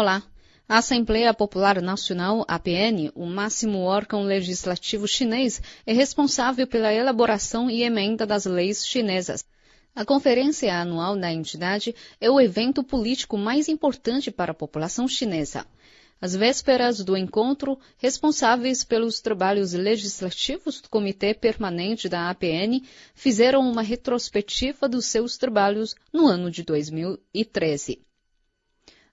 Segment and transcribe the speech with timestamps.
[0.00, 0.22] Olá.
[0.68, 7.82] A Assembleia Popular Nacional, APN, o máximo órgão legislativo chinês, é responsável pela elaboração e
[7.82, 9.44] emenda das leis chinesas.
[9.96, 15.66] A conferência anual da entidade é o evento político mais importante para a população chinesa.
[16.20, 22.84] Às vésperas do encontro, responsáveis pelos trabalhos legislativos do Comitê Permanente da APN
[23.16, 28.06] fizeram uma retrospectiva dos seus trabalhos no ano de 2013.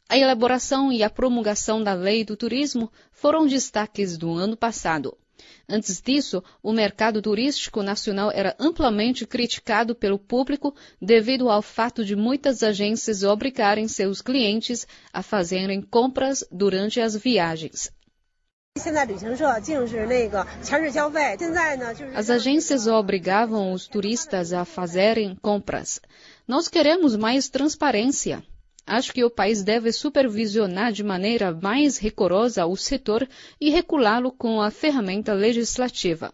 [0.08, 5.18] A elaboração e a promulgação da Lei do Turismo foram destaques do ano passado.
[5.68, 12.16] Antes disso, o mercado turístico nacional era amplamente criticado pelo público devido ao fato de
[12.16, 17.92] muitas agências obrigarem seus clientes a fazerem compras durante as viagens.
[22.14, 26.00] As agências obrigavam os turistas a fazerem compras.
[26.48, 28.44] Nós queremos mais transparência.
[28.88, 33.28] Acho que o país deve supervisionar de maneira mais rigorosa o setor
[33.60, 36.32] e regulá-lo com a ferramenta legislativa.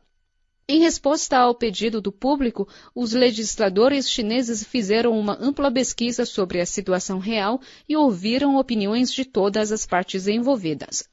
[0.67, 6.65] Em resposta ao pedido do público, os legisladores chineses fizeram uma ampla pesquisa sobre a
[6.65, 11.09] situação real e ouviram opiniões de todas as partes envolvidas.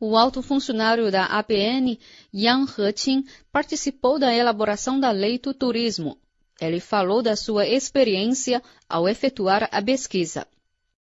[0.00, 1.98] O alto funcionário da APN,
[2.32, 6.16] Yang Heqing, participou da elaboração da lei do turismo.
[6.60, 10.46] Ele falou da sua experiência ao efetuar a pesquisa.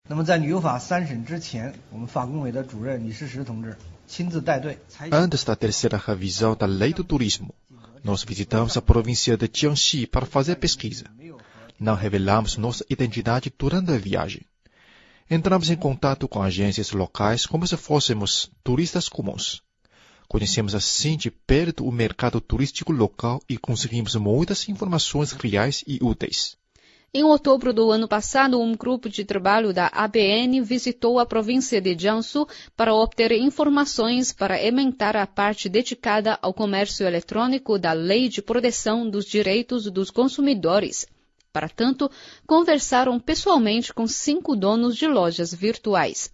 [0.08, 4.78] 那么在旅游法三审之前，我们法工委的主任李世石同志亲自带队。
[5.10, 7.54] Antes da terceira revisão da lei do turismo,
[8.02, 11.04] nós visitamos a província de Jiangxi para fazer pesquisa.
[11.78, 14.42] Não revelamos nossa identidade durante a viagem.
[15.30, 19.62] Entramos em contato com agências locais como se fôssemos turistas comuns.
[20.28, 26.56] Conhecemos assim de perto o mercado turístico local e conseguimos muitas informações reais e úteis.
[27.17, 31.97] Em outubro do ano passado, um grupo de trabalho da ABN visitou a província de
[31.97, 38.39] Jiangsu para obter informações para emendar a parte dedicada ao comércio eletrônico da Lei de
[38.39, 41.07] Proteção dos Direitos dos Consumidores.
[41.51, 42.07] Para tanto,
[42.45, 46.31] conversaram pessoalmente com cinco donos de lojas virtuais.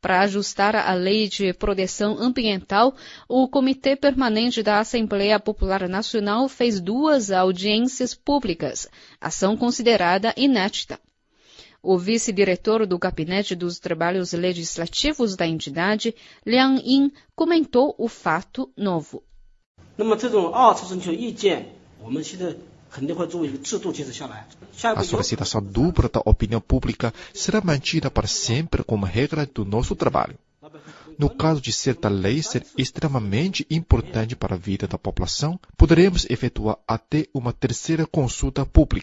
[0.00, 2.94] Para ajustar a lei de proteção ambiental,
[3.26, 8.86] o Comitê Permanente da Assembleia Popular Nacional fez duas audiências públicas,
[9.18, 11.00] ação considerada inédita.
[11.82, 16.14] O vice-diretor do Gabinete dos Trabalhos Legislativos da entidade,
[16.46, 19.22] Liang Yin, comentou o fato novo.
[19.96, 21.66] 那么这种二次征求意见，
[22.02, 22.54] 我们现在
[24.83, 30.37] a solicitação dupla da opinião pública será mantida para sempre como regra do nosso trabalho.
[31.17, 36.77] No caso de certa lei ser extremamente importante para a vida da população, poderemos efetuar
[36.87, 38.97] até uma terceira consulta pública.